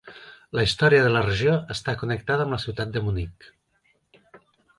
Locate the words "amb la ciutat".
2.47-2.97